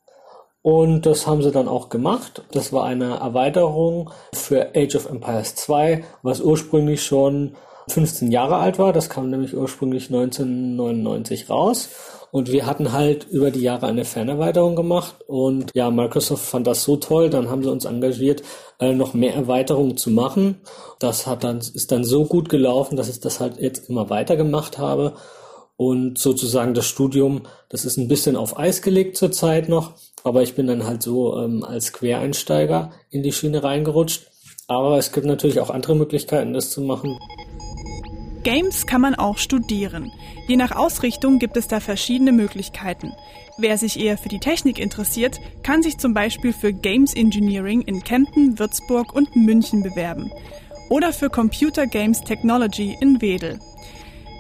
Und 0.65 1.05
das 1.05 1.27
haben 1.27 1.43
sie 1.43 1.51
dann 1.51 1.69
auch 1.69 1.91
gemacht. 1.91 2.43
Das 2.51 2.73
war 2.73 2.85
eine 2.85 3.19
Erweiterung 3.19 4.09
für 4.33 4.71
Age 4.75 4.97
of 4.97 5.11
Empires 5.11 5.57
2, 5.57 6.03
was 6.23 6.41
ursprünglich 6.41 7.05
schon 7.05 7.55
15 7.89 8.33
Jahre 8.33 8.57
alt 8.57 8.79
war. 8.79 8.95
Das 8.95 9.11
kam 9.11 9.29
nämlich 9.29 9.55
ursprünglich 9.55 10.07
1999 10.07 11.51
raus. 11.51 11.91
Und 12.31 12.51
wir 12.51 12.65
hatten 12.65 12.93
halt 12.93 13.25
über 13.25 13.51
die 13.51 13.61
Jahre 13.61 13.89
eine 13.89 14.07
Fernerweiterung 14.07 14.75
gemacht. 14.75 15.17
Und 15.27 15.71
ja, 15.75 15.91
Microsoft 15.91 16.47
fand 16.47 16.67
das 16.67 16.83
so 16.83 16.97
toll, 16.97 17.29
dann 17.29 17.51
haben 17.51 17.63
sie 17.63 17.71
uns 17.71 17.85
engagiert, 17.85 18.43
äh, 18.81 18.95
noch 18.95 19.13
mehr 19.13 19.35
Erweiterungen 19.35 19.99
zu 19.99 20.11
machen. 20.11 20.63
Das 20.99 21.27
hat 21.27 21.45
dann, 21.45 21.59
ist 21.59 21.93
dann 21.93 22.05
so 22.05 22.25
gut 22.25 22.49
gelaufen, 22.49 22.97
dass 22.97 23.11
ich 23.11 23.21
das 23.21 23.39
halt 23.39 23.61
jetzt 23.61 23.91
immer 23.91 24.09
weiter 24.09 24.37
gemacht 24.37 24.79
habe. 24.79 25.13
Und 25.77 26.19
sozusagen 26.19 26.75
das 26.75 26.87
Studium, 26.87 27.43
das 27.69 27.85
ist 27.85 27.97
ein 27.97 28.09
bisschen 28.09 28.37
auf 28.37 28.59
Eis 28.59 28.83
gelegt 28.83 29.17
zurzeit 29.17 29.69
noch. 29.69 29.95
Aber 30.23 30.43
ich 30.43 30.55
bin 30.55 30.67
dann 30.67 30.87
halt 30.87 31.03
so 31.03 31.37
ähm, 31.39 31.65
als 31.65 31.93
Quereinsteiger 31.93 32.93
in 33.11 33.23
die 33.23 33.33
Schiene 33.33 33.63
reingerutscht. 33.63 34.31
Aber 34.69 34.99
es 34.99 35.13
gibt 35.13 35.27
natürlich 35.27 35.61
auch 35.61 35.71
andere 35.71 35.95
Möglichkeiten, 35.95 36.55
das 36.55 36.71
zu 36.71 36.81
machen. 36.81 37.19
Games 38.45 38.87
kann 38.87 39.01
man 39.01 39.15
auch 39.15 39.39
studieren. 39.39 40.13
Je 40.47 40.57
nach 40.57 40.73
Ausrichtung 40.73 41.39
gibt 41.39 41.57
es 41.57 41.67
da 41.67 41.81
verschiedene 41.81 42.31
Möglichkeiten. 42.31 43.13
Wer 43.57 43.79
sich 43.79 43.99
eher 43.99 44.19
für 44.19 44.29
die 44.29 44.39
Technik 44.39 44.79
interessiert, 44.79 45.41
kann 45.63 45.83
sich 45.83 45.97
zum 45.97 46.13
Beispiel 46.13 46.53
für 46.53 46.73
Games 46.73 47.15
Engineering 47.15 47.81
in 47.83 48.03
Kempten, 48.03 48.59
Würzburg 48.59 49.15
und 49.15 49.35
München 49.35 49.83
bewerben. 49.83 50.31
Oder 50.91 51.13
für 51.13 51.31
Computer 51.31 51.87
Games 51.87 52.21
Technology 52.21 52.97
in 53.01 53.23
Wedel. 53.23 53.59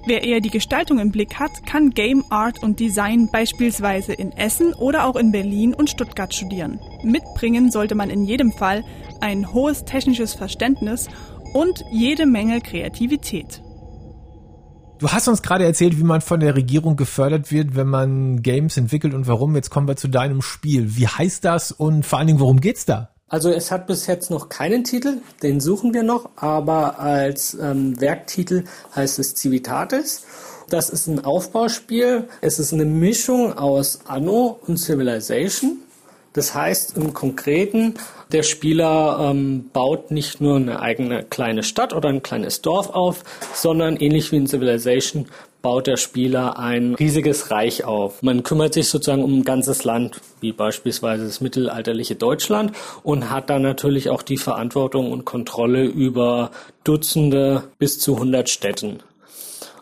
Wer 0.07 0.23
eher 0.23 0.41
die 0.41 0.51
Gestaltung 0.51 0.99
im 0.99 1.11
Blick 1.11 1.39
hat, 1.39 1.65
kann 1.65 1.91
Game 1.91 2.25
Art 2.29 2.63
und 2.63 2.79
Design 2.79 3.31
beispielsweise 3.33 4.13
in 4.13 4.33
Essen 4.33 4.75
oder 4.75 5.07
auch 5.07 5.17
in 5.17 5.33
Berlin 5.33 5.73
und 5.73 5.89
Stuttgart 5.89 6.35
studieren. 6.35 6.79
Mitbringen 7.03 7.71
sollte 7.71 7.95
man 7.95 8.11
in 8.11 8.25
jedem 8.25 8.53
Fall 8.53 8.85
ein 9.21 9.55
hohes 9.55 9.87
technisches 9.87 10.35
Verständnis 10.35 11.09
und 11.55 11.83
jede 11.91 12.27
Menge 12.27 12.61
Kreativität. 12.61 13.63
Du 14.99 15.09
hast 15.09 15.27
uns 15.27 15.43
gerade 15.43 15.65
erzählt, 15.65 15.99
wie 15.99 16.05
man 16.05 16.21
von 16.21 16.41
der 16.41 16.55
Regierung 16.55 16.97
gefördert 16.97 17.51
wird, 17.51 17.75
wenn 17.75 17.89
man 17.89 18.43
Games 18.43 18.77
entwickelt 18.77 19.15
und 19.15 19.27
warum. 19.27 19.55
Jetzt 19.55 19.71
kommen 19.71 19.89
wir 19.89 19.97
zu 19.97 20.09
deinem 20.09 20.43
Spiel. 20.43 20.97
Wie 20.97 21.09
heißt 21.09 21.45
das 21.45 21.73
und 21.73 22.05
vor 22.05 22.19
allen 22.19 22.29
Dingen, 22.29 22.41
worum 22.41 22.61
geht's 22.61 22.85
da? 22.85 23.14
Also 23.35 23.51
es 23.51 23.73
hat 23.73 23.89
bis 23.89 24.07
jetzt 24.07 24.31
noch 24.31 24.49
keinen 24.49 24.85
Titel, 24.85 25.19
den 25.43 25.61
suchen 25.61 25.93
wir 25.93 26.05
noch, 26.05 26.31
aber 26.37 27.01
als 27.01 27.55
ähm, 27.61 28.01
Werktitel 28.01 28.63
heißt 28.95 29.19
es 29.19 29.35
Civitatis. 29.35 30.23
Das 30.71 30.89
ist 30.89 31.09
ein 31.09 31.25
Aufbauspiel. 31.25 32.29
Es 32.43 32.61
ist 32.61 32.73
eine 32.73 32.85
Mischung 32.85 33.53
aus 33.53 34.03
Anno 34.07 34.61
und 34.69 34.77
Civilization. 34.77 35.79
Das 36.35 36.53
heißt 36.53 36.97
im 36.97 37.15
Konkreten, 37.15 37.95
der 38.33 38.43
Spieler 38.43 39.31
ähm, 39.31 39.71
baut 39.73 40.11
nicht 40.11 40.41
nur 40.41 40.57
eine 40.57 40.81
eigene 40.81 41.23
kleine 41.23 41.63
Stadt 41.63 41.95
oder 41.95 42.09
ein 42.09 42.25
kleines 42.25 42.61
Dorf 42.61 42.91
auf, 42.91 43.23
sondern 43.55 43.97
ähnlich 43.97 44.33
wie 44.33 44.37
in 44.37 44.49
Civilization 44.49 45.27
baut 45.63 45.87
der 45.87 45.97
Spieler 45.97 46.59
ein 46.59 46.95
riesiges 46.95 47.51
Reich 47.53 47.85
auf. 47.85 48.21
Man 48.23 48.43
kümmert 48.43 48.75
sich 48.75 48.89
sozusagen 48.89 49.23
um 49.23 49.39
ein 49.39 49.45
ganzes 49.45 49.85
Land, 49.85 50.21
wie 50.41 50.53
beispielsweise 50.53 51.25
das 51.25 51.41
mittelalterliche 51.41 52.17
Deutschland, 52.17 52.73
und 53.03 53.31
hat 53.31 53.49
dann 53.49 53.63
natürlich 53.63 54.11
auch 54.11 54.23
die 54.23 54.37
Verantwortung 54.37 55.11
und 55.11 55.25
Kontrolle 55.25 55.85
über 55.85 56.51
Dutzende 56.83 57.63
bis 57.79 57.99
zu 57.99 58.15
100 58.15 58.51
Städten. 58.51 58.99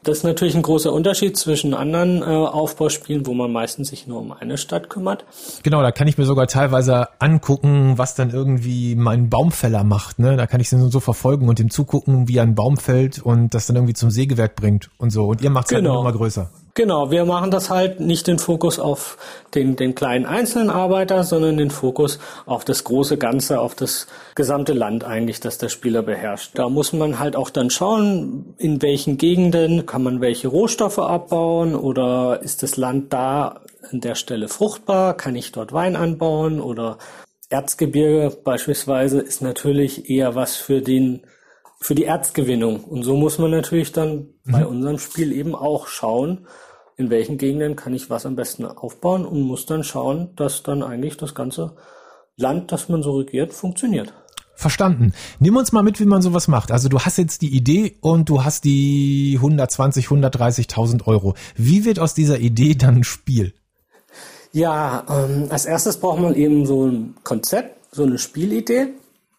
Das 0.04 0.18
ist 0.18 0.24
natürlich 0.24 0.56
ein 0.56 0.62
großer 0.62 0.92
Unterschied 0.92 1.36
zwischen 1.36 1.74
anderen 1.74 2.22
äh, 2.22 2.24
Aufbauspielen, 2.24 3.24
wo 3.26 3.34
man 3.34 3.52
meistens 3.52 3.88
sich 3.88 4.08
nur 4.08 4.20
um 4.20 4.32
eine 4.32 4.58
Stadt 4.58 4.90
kümmert. 4.90 5.24
Genau, 5.62 5.80
da 5.80 5.92
kann 5.92 6.08
ich 6.08 6.18
mir 6.18 6.24
sogar 6.24 6.48
teilweise 6.48 7.08
angucken, 7.20 7.98
was 7.98 8.16
dann 8.16 8.30
irgendwie 8.30 8.96
mein 8.96 9.30
Baumfäller 9.30 9.84
macht. 9.84 10.18
Ne? 10.18 10.36
Da 10.36 10.48
kann 10.48 10.60
ich 10.60 10.70
den 10.70 10.90
so 10.90 10.98
verfolgen 11.00 11.48
und 11.48 11.60
ihm 11.60 11.70
zugucken, 11.70 12.26
wie 12.26 12.36
er 12.38 12.42
einen 12.42 12.56
Baum 12.56 12.78
fällt 12.78 13.20
und 13.20 13.54
das 13.54 13.66
dann 13.66 13.76
irgendwie 13.76 13.94
zum 13.94 14.10
Sägewerk 14.10 14.56
bringt 14.56 14.90
und 14.98 15.10
so. 15.10 15.26
Und 15.26 15.40
ihr 15.40 15.50
macht 15.50 15.66
es 15.66 15.72
halt 15.72 15.84
Genau. 15.84 15.94
halt 15.94 16.00
immer 16.08 16.18
größer. 16.18 16.50
Genau, 16.74 17.10
wir 17.10 17.26
machen 17.26 17.50
das 17.50 17.68
halt 17.68 18.00
nicht 18.00 18.26
den 18.26 18.38
Fokus 18.38 18.78
auf 18.78 19.18
den, 19.54 19.76
den 19.76 19.94
kleinen 19.94 20.24
einzelnen 20.24 20.70
Arbeiter, 20.70 21.22
sondern 21.22 21.58
den 21.58 21.70
Fokus 21.70 22.18
auf 22.46 22.64
das 22.64 22.84
große 22.84 23.18
Ganze, 23.18 23.60
auf 23.60 23.74
das 23.74 24.06
gesamte 24.34 24.72
Land 24.72 25.04
eigentlich, 25.04 25.40
das 25.40 25.58
der 25.58 25.68
Spieler 25.68 26.02
beherrscht. 26.02 26.52
Da 26.54 26.70
muss 26.70 26.94
man 26.94 27.18
halt 27.18 27.36
auch 27.36 27.50
dann 27.50 27.68
schauen, 27.68 28.54
in 28.56 28.80
welchen 28.80 29.18
Gegenden 29.18 29.84
kann 29.84 30.02
man 30.02 30.22
welche 30.22 30.48
Rohstoffe 30.48 30.98
abbauen 30.98 31.74
oder 31.74 32.40
ist 32.42 32.62
das 32.62 32.78
Land 32.78 33.12
da 33.12 33.60
an 33.90 34.00
der 34.00 34.14
Stelle 34.14 34.48
fruchtbar, 34.48 35.14
kann 35.14 35.36
ich 35.36 35.52
dort 35.52 35.74
Wein 35.74 35.94
anbauen 35.94 36.58
oder 36.58 36.96
Erzgebirge 37.50 38.34
beispielsweise 38.44 39.20
ist 39.20 39.42
natürlich 39.42 40.08
eher 40.08 40.34
was 40.34 40.56
für 40.56 40.80
den 40.80 41.20
für 41.82 41.94
die 41.94 42.04
Erzgewinnung. 42.04 42.84
Und 42.84 43.02
so 43.02 43.16
muss 43.16 43.38
man 43.38 43.50
natürlich 43.50 43.92
dann 43.92 44.28
bei 44.44 44.64
unserem 44.64 44.98
Spiel 44.98 45.32
eben 45.32 45.54
auch 45.54 45.88
schauen, 45.88 46.46
in 46.96 47.10
welchen 47.10 47.38
Gegenden 47.38 47.74
kann 47.74 47.92
ich 47.92 48.08
was 48.08 48.24
am 48.24 48.36
besten 48.36 48.64
aufbauen 48.64 49.26
und 49.26 49.42
muss 49.42 49.66
dann 49.66 49.82
schauen, 49.82 50.30
dass 50.36 50.62
dann 50.62 50.82
eigentlich 50.82 51.16
das 51.16 51.34
ganze 51.34 51.74
Land, 52.36 52.70
das 52.70 52.88
man 52.88 53.02
so 53.02 53.16
regiert, 53.16 53.52
funktioniert. 53.52 54.14
Verstanden. 54.54 55.12
Nimm 55.40 55.56
uns 55.56 55.72
mal 55.72 55.82
mit, 55.82 55.98
wie 55.98 56.04
man 56.04 56.22
sowas 56.22 56.46
macht. 56.46 56.70
Also 56.70 56.88
du 56.88 57.00
hast 57.00 57.18
jetzt 57.18 57.42
die 57.42 57.54
Idee 57.54 57.96
und 58.00 58.28
du 58.28 58.44
hast 58.44 58.64
die 58.64 59.34
120, 59.36 60.06
130.000 60.06 61.06
Euro. 61.06 61.34
Wie 61.56 61.84
wird 61.84 61.98
aus 61.98 62.14
dieser 62.14 62.38
Idee 62.38 62.76
dann 62.76 62.96
ein 62.96 63.04
Spiel? 63.04 63.54
Ja, 64.52 65.04
ähm, 65.08 65.46
als 65.50 65.64
erstes 65.64 65.96
braucht 65.96 66.20
man 66.20 66.34
eben 66.36 66.64
so 66.66 66.86
ein 66.86 67.14
Konzept, 67.24 67.94
so 67.94 68.04
eine 68.04 68.18
Spielidee, 68.18 68.88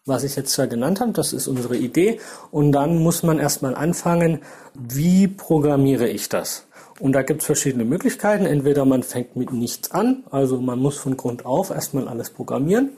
was 0.06 0.22
ich 0.22 0.36
jetzt 0.36 0.52
zwar 0.52 0.66
genannt 0.66 1.00
habe, 1.00 1.12
das 1.12 1.32
ist 1.32 1.46
unsere 1.46 1.76
Idee. 1.76 2.20
Und 2.50 2.72
dann 2.72 2.98
muss 2.98 3.22
man 3.22 3.38
erstmal 3.38 3.74
anfangen, 3.74 4.40
wie 4.74 5.28
programmiere 5.28 6.08
ich 6.08 6.28
das? 6.28 6.66
Und 7.00 7.12
da 7.12 7.22
gibt 7.22 7.40
es 7.40 7.46
verschiedene 7.46 7.84
Möglichkeiten. 7.84 8.46
Entweder 8.46 8.84
man 8.84 9.02
fängt 9.02 9.34
mit 9.34 9.52
nichts 9.52 9.90
an, 9.90 10.24
also 10.30 10.60
man 10.60 10.78
muss 10.78 10.96
von 10.96 11.16
Grund 11.16 11.46
auf 11.46 11.70
erstmal 11.70 12.06
alles 12.06 12.30
programmieren. 12.30 12.90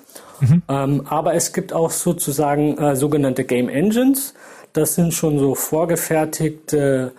Ähm, 0.69 1.07
aber 1.09 1.35
es 1.35 1.53
gibt 1.53 1.73
auch 1.73 1.91
sozusagen 1.91 2.77
äh, 2.77 2.97
sogenannte 2.97 3.45
Game 3.45 3.69
Engines. 3.69 4.35
Das 4.73 4.95
sind 4.95 5.15
schon 5.15 5.39
so 5.39 5.55
vorgefertigte, 5.55 7.13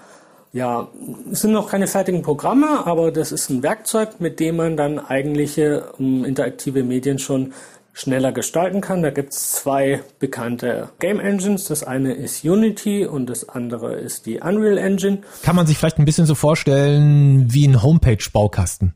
ja, 0.54 0.88
es 1.32 1.42
sind 1.42 1.52
noch 1.52 1.70
keine 1.72 1.88
fertigen 1.88 2.22
Programme, 2.22 2.86
aber 2.86 3.12
das 3.12 3.32
ist 3.32 3.50
ein 3.50 3.64
Werkzeug, 3.64 4.20
mit 4.20 4.40
dem 4.40 4.58
man 4.58 4.78
dann 4.78 5.00
eigentliche 5.00 5.86
ähm, 6.00 6.26
interaktive 6.26 6.84
Medien 6.84 7.18
schon 7.18 7.54
schneller 7.98 8.32
gestalten 8.32 8.80
kann. 8.80 9.02
Da 9.02 9.10
gibt 9.10 9.34
es 9.34 9.54
zwei 9.54 10.02
bekannte 10.20 10.90
Game 11.00 11.20
Engines. 11.20 11.66
Das 11.66 11.84
eine 11.84 12.14
ist 12.14 12.46
Unity 12.46 13.06
und 13.06 13.28
das 13.28 13.50
andere 13.50 13.96
ist 13.96 14.28
die 14.28 14.40
Unreal 14.40 14.78
Engine. 14.78 15.20
Kann 15.42 15.56
man 15.56 15.66
sich 15.66 15.78
vielleicht 15.80 15.98
ein 15.98 16.06
bisschen 16.06 16.28
so 16.28 16.36
vorstellen 16.36 17.48
wie 17.52 17.68
ein 17.68 17.82
Homepage-Baukasten? 17.82 18.94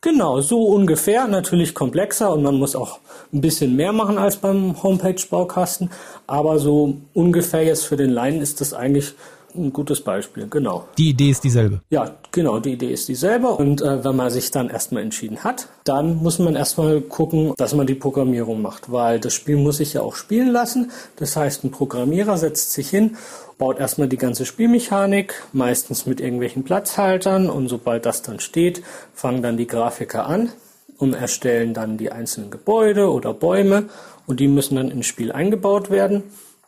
Genau, 0.00 0.40
so 0.40 0.62
ungefähr. 0.66 1.26
Natürlich 1.26 1.74
komplexer 1.74 2.32
und 2.32 2.42
man 2.44 2.54
muss 2.56 2.76
auch 2.76 3.00
ein 3.32 3.40
bisschen 3.40 3.74
mehr 3.74 3.92
machen 3.92 4.18
als 4.18 4.36
beim 4.36 4.80
Homepage-Baukasten. 4.82 5.90
Aber 6.28 6.60
so 6.60 6.98
ungefähr 7.12 7.64
jetzt 7.64 7.86
für 7.86 7.96
den 7.96 8.10
Laien 8.10 8.40
ist 8.40 8.60
das 8.60 8.72
eigentlich 8.72 9.14
ein 9.54 9.72
gutes 9.72 10.00
Beispiel. 10.00 10.46
Genau. 10.48 10.84
Die 10.98 11.10
Idee 11.10 11.30
ist 11.30 11.44
dieselbe. 11.44 11.80
Ja, 11.90 12.16
genau, 12.32 12.58
die 12.58 12.72
Idee 12.72 12.92
ist 12.92 13.08
dieselbe. 13.08 13.48
Und 13.48 13.82
äh, 13.82 14.04
wenn 14.04 14.16
man 14.16 14.30
sich 14.30 14.50
dann 14.50 14.68
erstmal 14.68 15.02
entschieden 15.02 15.44
hat, 15.44 15.68
dann 15.84 16.16
muss 16.16 16.38
man 16.38 16.56
erstmal 16.56 17.00
gucken, 17.00 17.54
dass 17.56 17.74
man 17.74 17.86
die 17.86 17.94
Programmierung 17.94 18.62
macht, 18.62 18.90
weil 18.90 19.20
das 19.20 19.34
Spiel 19.34 19.56
muss 19.56 19.78
sich 19.78 19.94
ja 19.94 20.02
auch 20.02 20.14
spielen 20.14 20.50
lassen. 20.50 20.90
Das 21.16 21.36
heißt, 21.36 21.64
ein 21.64 21.70
Programmierer 21.70 22.36
setzt 22.36 22.72
sich 22.72 22.88
hin, 22.88 23.16
baut 23.58 23.78
erstmal 23.78 24.08
die 24.08 24.16
ganze 24.16 24.46
Spielmechanik, 24.46 25.42
meistens 25.52 26.06
mit 26.06 26.20
irgendwelchen 26.20 26.64
Platzhaltern 26.64 27.48
und 27.48 27.68
sobald 27.68 28.06
das 28.06 28.22
dann 28.22 28.40
steht, 28.40 28.82
fangen 29.14 29.42
dann 29.42 29.56
die 29.56 29.66
Grafiker 29.66 30.26
an 30.26 30.50
und 30.98 31.14
erstellen 31.14 31.74
dann 31.74 31.96
die 31.96 32.10
einzelnen 32.12 32.50
Gebäude 32.50 33.10
oder 33.10 33.34
Bäume 33.34 33.84
und 34.26 34.40
die 34.40 34.48
müssen 34.48 34.76
dann 34.76 34.90
ins 34.90 35.06
Spiel 35.06 35.32
eingebaut 35.32 35.90
werden. 35.90 36.24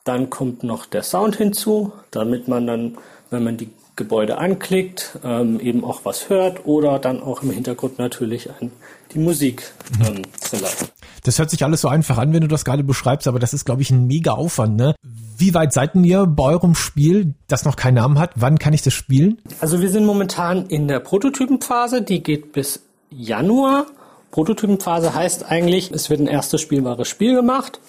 Dann 0.06 0.30
kommt 0.30 0.62
noch 0.62 0.86
der 0.86 1.02
Sound 1.02 1.34
hinzu, 1.34 1.92
damit 2.12 2.46
man 2.46 2.66
dann, 2.66 2.96
wenn 3.30 3.42
man 3.42 3.56
die 3.56 3.70
Gebäude 3.96 4.38
anklickt, 4.38 5.18
ähm, 5.24 5.58
eben 5.58 5.82
auch 5.84 6.04
was 6.04 6.28
hört 6.28 6.64
oder 6.64 7.00
dann 7.00 7.20
auch 7.20 7.42
im 7.42 7.50
Hintergrund 7.50 7.98
natürlich 7.98 8.50
ein, 8.50 8.70
die 9.12 9.18
Musik 9.18 9.72
ähm, 10.06 10.22
zu 10.38 10.56
lassen. 10.56 10.86
Das 11.24 11.40
hört 11.40 11.50
sich 11.50 11.64
alles 11.64 11.80
so 11.80 11.88
einfach 11.88 12.18
an, 12.18 12.32
wenn 12.32 12.42
du 12.42 12.46
das 12.46 12.64
gerade 12.64 12.84
beschreibst, 12.84 13.26
aber 13.26 13.40
das 13.40 13.52
ist, 13.52 13.64
glaube 13.64 13.82
ich, 13.82 13.90
ein 13.90 14.06
mega 14.06 14.30
Aufwand, 14.30 14.76
ne? 14.76 14.94
Wie 15.38 15.54
weit 15.54 15.72
seid 15.72 15.96
ihr 15.96 16.24
bei 16.24 16.44
eurem 16.44 16.76
Spiel, 16.76 17.34
das 17.48 17.64
noch 17.64 17.74
keinen 17.74 17.94
Namen 17.94 18.20
hat? 18.20 18.30
Wann 18.36 18.58
kann 18.58 18.74
ich 18.74 18.82
das 18.82 18.94
spielen? 18.94 19.42
Also 19.60 19.80
wir 19.80 19.90
sind 19.90 20.06
momentan 20.06 20.66
in 20.66 20.86
der 20.86 21.00
Prototypenphase, 21.00 22.00
die 22.02 22.22
geht 22.22 22.52
bis 22.52 22.82
Januar. 23.10 23.86
Prototypenphase 24.30 25.14
heißt 25.14 25.50
eigentlich, 25.50 25.90
es 25.90 26.10
wird 26.10 26.20
ein 26.20 26.26
erstes 26.26 26.60
spielbares 26.60 27.08
Spiel 27.08 27.34
gemacht, 27.34 27.80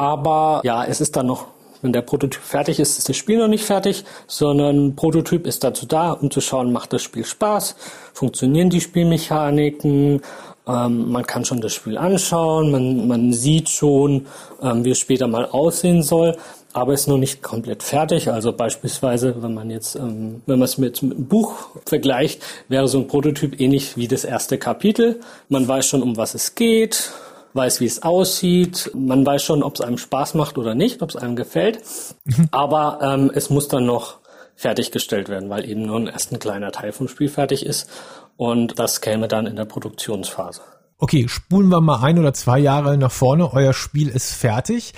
aber 0.00 0.62
ja, 0.64 0.84
es 0.84 1.02
ist 1.02 1.14
dann 1.14 1.26
noch, 1.26 1.48
wenn 1.82 1.92
der 1.92 2.00
Prototyp 2.00 2.42
fertig 2.42 2.80
ist, 2.80 2.98
ist 2.98 3.08
das 3.10 3.16
Spiel 3.16 3.38
noch 3.38 3.48
nicht 3.48 3.64
fertig, 3.64 4.04
sondern 4.26 4.96
Prototyp 4.96 5.46
ist 5.46 5.62
dazu 5.62 5.84
da, 5.84 6.12
um 6.12 6.30
zu 6.30 6.40
schauen, 6.40 6.72
macht 6.72 6.94
das 6.94 7.02
Spiel 7.02 7.24
Spaß, 7.24 7.76
funktionieren 8.14 8.70
die 8.70 8.80
Spielmechaniken, 8.80 10.22
ähm, 10.66 11.10
man 11.10 11.26
kann 11.26 11.44
schon 11.44 11.60
das 11.60 11.74
Spiel 11.74 11.98
anschauen, 11.98 12.70
man, 12.70 13.08
man 13.08 13.32
sieht 13.34 13.68
schon, 13.68 14.26
ähm, 14.62 14.86
wie 14.86 14.90
es 14.90 14.98
später 14.98 15.26
mal 15.26 15.44
aussehen 15.44 16.02
soll, 16.02 16.34
aber 16.72 16.94
ist 16.94 17.06
noch 17.06 17.18
nicht 17.18 17.42
komplett 17.42 17.82
fertig. 17.82 18.30
Also 18.30 18.52
beispielsweise, 18.54 19.42
wenn 19.42 19.52
man 19.52 19.70
jetzt, 19.70 19.96
ähm, 19.96 20.40
wenn 20.46 20.58
man 20.58 20.66
es 20.66 20.78
mit, 20.78 21.02
mit 21.02 21.12
einem 21.12 21.26
Buch 21.26 21.68
vergleicht, 21.84 22.42
wäre 22.68 22.88
so 22.88 22.98
ein 22.98 23.06
Prototyp 23.06 23.60
ähnlich 23.60 23.98
wie 23.98 24.08
das 24.08 24.24
erste 24.24 24.56
Kapitel. 24.56 25.20
Man 25.50 25.68
weiß 25.68 25.86
schon, 25.86 26.02
um 26.02 26.16
was 26.16 26.34
es 26.34 26.54
geht, 26.54 27.12
weiß, 27.54 27.80
wie 27.80 27.86
es 27.86 28.02
aussieht, 28.02 28.90
man 28.94 29.26
weiß 29.26 29.42
schon, 29.42 29.62
ob 29.62 29.74
es 29.74 29.80
einem 29.80 29.98
Spaß 29.98 30.34
macht 30.34 30.58
oder 30.58 30.74
nicht, 30.74 31.02
ob 31.02 31.10
es 31.10 31.16
einem 31.16 31.36
gefällt, 31.36 31.80
aber 32.50 32.98
ähm, 33.02 33.30
es 33.34 33.50
muss 33.50 33.68
dann 33.68 33.86
noch 33.86 34.18
fertiggestellt 34.54 35.28
werden, 35.28 35.48
weil 35.48 35.68
eben 35.68 35.86
nur 35.86 36.10
erst 36.10 36.32
ein 36.32 36.38
kleiner 36.38 36.70
Teil 36.70 36.92
vom 36.92 37.08
Spiel 37.08 37.28
fertig 37.28 37.64
ist 37.64 37.88
und 38.36 38.78
das 38.78 39.00
käme 39.00 39.26
dann 39.26 39.46
in 39.46 39.56
der 39.56 39.64
Produktionsphase. 39.64 40.60
Okay, 40.98 41.28
spulen 41.28 41.70
wir 41.70 41.80
mal 41.80 42.02
ein 42.02 42.18
oder 42.18 42.34
zwei 42.34 42.58
Jahre 42.58 42.98
nach 42.98 43.10
vorne. 43.10 43.52
Euer 43.54 43.72
Spiel 43.72 44.08
ist 44.08 44.34
fertig. 44.34 44.92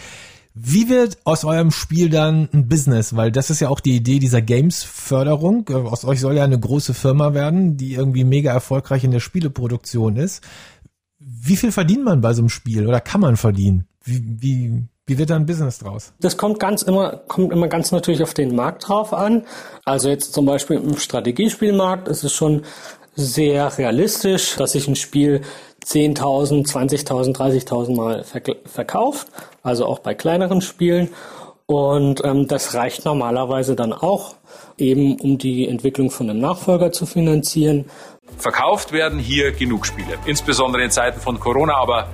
Wie 0.54 0.88
wird 0.88 1.18
aus 1.24 1.44
eurem 1.44 1.70
Spiel 1.70 2.10
dann 2.10 2.48
ein 2.52 2.68
Business? 2.68 3.16
Weil 3.16 3.30
das 3.30 3.50
ist 3.50 3.60
ja 3.60 3.68
auch 3.68 3.80
die 3.80 3.96
Idee 3.96 4.18
dieser 4.18 4.42
Games-Förderung. 4.42 5.68
Aus 5.70 6.04
euch 6.04 6.20
soll 6.20 6.36
ja 6.36 6.44
eine 6.44 6.58
große 6.58 6.92
Firma 6.92 7.34
werden, 7.34 7.76
die 7.76 7.94
irgendwie 7.94 8.24
mega 8.24 8.52
erfolgreich 8.52 9.04
in 9.04 9.12
der 9.12 9.20
Spieleproduktion 9.20 10.16
ist. 10.16 10.42
Wie 11.24 11.56
viel 11.56 11.72
verdient 11.72 12.04
man 12.04 12.20
bei 12.20 12.32
so 12.32 12.42
einem 12.42 12.48
Spiel 12.48 12.86
oder 12.86 13.00
kann 13.00 13.20
man 13.20 13.36
verdienen? 13.36 13.86
Wie, 14.04 14.22
wie, 14.40 14.84
wie 15.06 15.18
wird 15.18 15.30
da 15.30 15.36
ein 15.36 15.46
Business 15.46 15.78
draus? 15.78 16.12
Das 16.20 16.36
kommt 16.36 16.60
ganz 16.60 16.82
immer, 16.82 17.16
kommt 17.28 17.52
immer 17.52 17.68
ganz 17.68 17.92
natürlich 17.92 18.22
auf 18.22 18.34
den 18.34 18.54
Markt 18.54 18.88
drauf 18.88 19.12
an. 19.12 19.44
Also 19.84 20.08
jetzt 20.08 20.32
zum 20.32 20.46
Beispiel 20.46 20.76
im 20.76 20.96
Strategiespielmarkt 20.96 22.08
ist 22.08 22.24
es 22.24 22.32
schon 22.32 22.62
sehr 23.14 23.76
realistisch, 23.78 24.56
dass 24.56 24.72
sich 24.72 24.88
ein 24.88 24.96
Spiel 24.96 25.42
10.000, 25.84 26.66
20.000, 26.66 27.36
30.000 27.36 27.96
Mal 27.96 28.24
verk 28.24 28.56
verkauft, 28.64 29.28
also 29.62 29.86
auch 29.86 29.98
bei 29.98 30.14
kleineren 30.14 30.60
Spielen. 30.60 31.08
Und 31.66 32.24
ähm, 32.24 32.48
das 32.48 32.74
reicht 32.74 33.04
normalerweise 33.04 33.74
dann 33.76 33.92
auch, 33.92 34.34
eben 34.78 35.18
um 35.20 35.38
die 35.38 35.68
Entwicklung 35.68 36.10
von 36.10 36.28
einem 36.28 36.40
Nachfolger 36.40 36.92
zu 36.92 37.06
finanzieren. 37.06 37.86
Verkauft 38.38 38.92
werden 38.92 39.18
hier 39.18 39.52
genug 39.52 39.86
Spiele, 39.86 40.18
insbesondere 40.26 40.82
in 40.82 40.90
Zeiten 40.90 41.20
von 41.20 41.38
Corona, 41.38 41.74
aber 41.76 42.08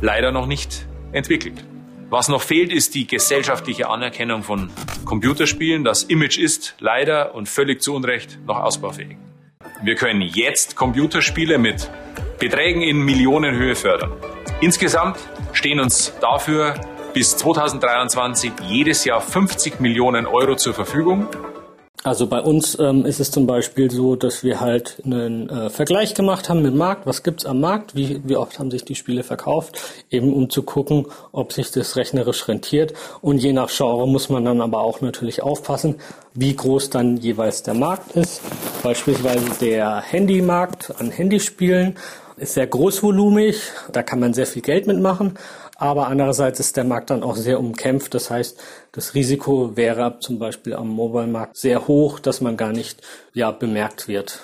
leider 0.00 0.32
noch 0.32 0.46
nicht 0.46 0.86
entwickelt. 1.12 1.64
Was 2.10 2.28
noch 2.28 2.42
fehlt, 2.42 2.72
ist 2.72 2.94
die 2.94 3.06
gesellschaftliche 3.06 3.88
Anerkennung 3.88 4.42
von 4.42 4.70
Computerspielen. 5.04 5.84
Das 5.84 6.04
Image 6.04 6.38
ist 6.38 6.76
leider 6.78 7.34
und 7.34 7.48
völlig 7.48 7.82
zu 7.82 7.94
Unrecht 7.94 8.38
noch 8.46 8.58
ausbaufähig. 8.58 9.16
Wir 9.82 9.96
können 9.96 10.20
jetzt 10.22 10.76
Computerspiele 10.76 11.58
mit 11.58 11.90
Beträgen 12.38 12.82
in 12.82 12.98
Millionenhöhe 13.00 13.74
fördern. 13.74 14.12
Insgesamt 14.60 15.18
stehen 15.52 15.80
uns 15.80 16.12
dafür 16.20 16.74
bis 17.14 17.36
2023 17.36 18.52
jedes 18.68 19.04
Jahr 19.04 19.20
50 19.20 19.80
Millionen 19.80 20.26
Euro 20.26 20.56
zur 20.56 20.74
Verfügung. 20.74 21.26
Also 22.06 22.26
bei 22.26 22.42
uns 22.42 22.78
ähm, 22.78 23.06
ist 23.06 23.18
es 23.18 23.30
zum 23.30 23.46
Beispiel 23.46 23.90
so, 23.90 24.14
dass 24.14 24.44
wir 24.44 24.60
halt 24.60 24.98
einen 25.06 25.48
äh, 25.48 25.70
Vergleich 25.70 26.12
gemacht 26.12 26.50
haben 26.50 26.60
mit 26.60 26.72
dem 26.72 26.76
Markt. 26.76 27.06
Was 27.06 27.22
gibt's 27.22 27.46
am 27.46 27.60
Markt? 27.60 27.96
Wie, 27.96 28.20
wie 28.24 28.36
oft 28.36 28.58
haben 28.58 28.70
sich 28.70 28.84
die 28.84 28.94
Spiele 28.94 29.22
verkauft? 29.22 29.80
Eben 30.10 30.34
um 30.34 30.50
zu 30.50 30.64
gucken, 30.64 31.06
ob 31.32 31.54
sich 31.54 31.70
das 31.70 31.96
rechnerisch 31.96 32.46
rentiert. 32.46 32.92
Und 33.22 33.38
je 33.38 33.54
nach 33.54 33.70
Genre 33.74 34.06
muss 34.06 34.28
man 34.28 34.44
dann 34.44 34.60
aber 34.60 34.80
auch 34.80 35.00
natürlich 35.00 35.42
aufpassen, 35.42 35.94
wie 36.34 36.54
groß 36.54 36.90
dann 36.90 37.16
jeweils 37.16 37.62
der 37.62 37.72
Markt 37.72 38.14
ist. 38.16 38.42
Beispielsweise 38.82 39.46
der 39.62 40.02
Handymarkt 40.02 41.00
an 41.00 41.10
Handyspielen 41.10 41.96
ist 42.36 42.52
sehr 42.52 42.66
großvolumig. 42.66 43.62
Da 43.92 44.02
kann 44.02 44.20
man 44.20 44.34
sehr 44.34 44.46
viel 44.46 44.60
Geld 44.60 44.86
mitmachen. 44.86 45.38
Aber 45.76 46.06
andererseits 46.06 46.60
ist 46.60 46.76
der 46.76 46.84
Markt 46.84 47.10
dann 47.10 47.22
auch 47.22 47.36
sehr 47.36 47.58
umkämpft. 47.58 48.14
Das 48.14 48.30
heißt, 48.30 48.60
das 48.92 49.14
Risiko 49.14 49.76
wäre 49.76 50.18
zum 50.20 50.38
Beispiel 50.38 50.74
am 50.74 50.88
Mobile-Markt 50.88 51.56
sehr 51.56 51.88
hoch, 51.88 52.20
dass 52.20 52.40
man 52.40 52.56
gar 52.56 52.72
nicht 52.72 53.02
ja, 53.32 53.50
bemerkt 53.50 54.06
wird. 54.06 54.40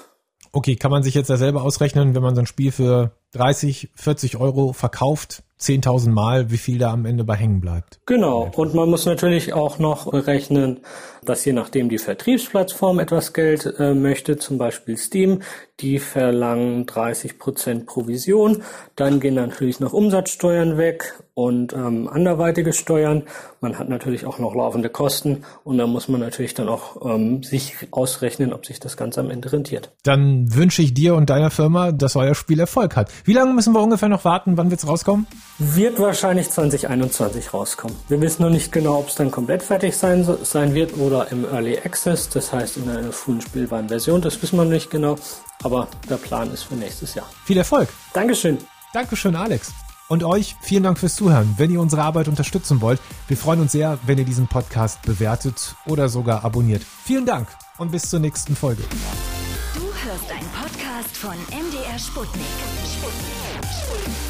Okay, 0.53 0.75
kann 0.75 0.91
man 0.91 1.05
sich 1.05 1.15
jetzt 1.15 1.31
ja 1.31 1.37
selber 1.37 1.63
ausrechnen, 1.63 2.15
wenn 2.15 2.23
man 2.23 2.35
so 2.35 2.41
ein 2.41 2.47
Spiel 2.47 2.73
für 2.73 3.13
30, 3.33 3.91
40 3.95 4.37
Euro 4.39 4.73
verkauft, 4.73 5.43
10.000 5.61 6.11
Mal, 6.11 6.51
wie 6.51 6.57
viel 6.57 6.79
da 6.79 6.91
am 6.91 7.05
Ende 7.05 7.23
bei 7.23 7.37
hängen 7.37 7.61
bleibt. 7.61 8.01
Genau. 8.07 8.51
Und 8.57 8.75
man 8.75 8.89
muss 8.89 9.05
natürlich 9.05 9.53
auch 9.53 9.79
noch 9.79 10.11
berechnen, 10.11 10.81
dass 11.23 11.45
je 11.45 11.53
nachdem 11.53 11.91
die 11.91 11.99
Vertriebsplattform 11.99 12.99
etwas 12.99 13.35
Geld 13.35 13.67
äh, 13.79 13.95
möchte, 13.95 14.39
zum 14.39 14.57
Beispiel 14.57 14.97
Steam, 14.97 15.43
die 15.81 15.99
verlangen 15.99 16.87
30 16.87 17.39
Prozent 17.39 17.87
Provision. 17.87 18.63
Dann 18.97 19.21
gehen 19.21 19.35
natürlich 19.35 19.81
noch 19.81 19.93
Umsatzsteuern 19.93 20.79
weg 20.79 21.15
und 21.35 21.73
ähm, 21.73 22.09
anderweitige 22.09 22.73
Steuern. 22.73 23.23
Man 23.61 23.79
hat 23.79 23.89
natürlich 23.89 24.27
auch 24.27 24.39
noch 24.39 24.55
laufende 24.55 24.89
Kosten 24.89 25.45
und 25.65 25.79
da 25.79 25.87
muss 25.87 26.09
man 26.09 26.21
natürlich 26.21 26.55
dann 26.55 26.69
auch 26.69 27.05
ähm, 27.05 27.43
sich 27.43 27.75
ausrechnen, 27.91 28.53
ob 28.53 28.67
sich 28.67 28.81
das 28.81 28.97
Ganze 28.97 29.21
am 29.21 29.31
Ende 29.31 29.53
rentiert. 29.53 29.91
Dann 30.03 30.55
wünsche 30.55 30.83
ich 30.83 30.93
dir 30.93 31.15
und 31.15 31.31
deiner 31.31 31.51
Firma, 31.51 31.93
dass 31.93 32.17
euer 32.17 32.35
Spiel 32.35 32.61
Erfolg 32.61 32.97
hat. 32.97 33.11
Wie 33.25 33.33
lange 33.33 33.53
müssen 33.53 33.75
wir 33.75 33.81
ungefähr 33.81 34.09
noch 34.09 34.25
warten? 34.25 34.57
Wann 34.57 34.71
wird's 34.71 34.87
rauskommen? 34.87 35.27
Wird 35.59 35.99
wahrscheinlich 35.99 36.51
2021 36.51 37.53
rauskommen. 37.53 37.97
Wir 38.09 38.21
wissen 38.21 38.43
noch 38.43 38.51
nicht 38.51 38.73
genau, 38.73 38.99
ob 38.99 39.09
es 39.09 39.15
dann 39.15 39.31
komplett 39.31 39.63
fertig 39.63 39.97
sein, 39.97 40.27
sein 40.43 40.75
wird 40.75 40.97
oder 40.97 41.31
im 41.31 41.45
Early 41.45 41.79
Access, 41.79 42.29
das 42.29 42.53
heißt 42.53 42.79
in 42.79 42.89
einer 42.89 43.13
frühen 43.13 43.41
spielbaren 43.41 43.89
Version. 43.89 44.21
Das 44.21 44.43
wissen 44.43 44.57
wir 44.57 44.65
noch 44.65 44.71
nicht 44.71 44.91
genau, 44.91 45.17
aber 45.63 45.89
der 46.09 46.17
Plan 46.17 46.51
ist 46.53 46.63
für 46.63 46.75
nächstes 46.75 47.15
Jahr. 47.15 47.27
Viel 47.45 47.59
Erfolg. 47.59 47.89
Dankeschön. 48.15 48.59
Dankeschön, 48.93 49.37
Alex. 49.37 49.73
Und 50.09 50.25
euch 50.25 50.57
vielen 50.61 50.83
Dank 50.83 50.99
fürs 50.99 51.15
Zuhören. 51.15 51.55
Wenn 51.57 51.71
ihr 51.71 51.81
unsere 51.81 52.03
Arbeit 52.03 52.27
unterstützen 52.27 52.81
wollt, 52.81 53.01
wir 53.29 53.37
freuen 53.37 53.61
uns 53.61 53.73
sehr, 53.73 53.99
wenn 54.07 54.19
ihr 54.19 54.25
diesen 54.25 54.49
Podcast 54.49 55.03
bewertet 55.03 55.77
oder 55.87 56.09
sogar 56.09 56.45
abonniert. 56.45 56.83
Vielen 57.05 57.27
Dank 57.27 57.47
und 57.79 57.93
bis 57.93 58.11
zur 58.11 58.19
nächsten 58.19 58.57
Folge. 58.57 58.83
Du 59.75 59.83
hörst 59.83 60.31
einen 60.31 60.49
Podcast 60.49 60.70
Podcast 61.01 61.17
von 61.17 61.39
MDR 61.49 61.99
Sputnik. 61.99 62.45
Sputnik. 62.85 63.31
Sputnik. 63.73 64.21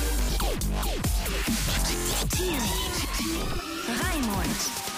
Raimund. 3.88 4.89